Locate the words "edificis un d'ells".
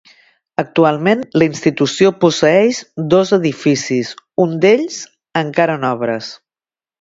3.39-4.99